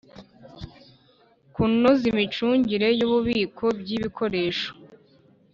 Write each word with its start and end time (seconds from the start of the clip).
Kunoza 1.53 2.03
imicungire 2.11 2.87
y 2.99 3.03
ububiko 3.07 3.65
bw 3.79 3.87
ibikoresho 3.97 4.69